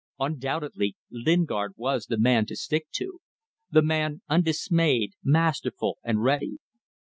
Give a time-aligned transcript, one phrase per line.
[0.19, 3.19] Undoubtedly, Lingard was the man to stick to!
[3.69, 6.57] The man undismayed, masterful and ready.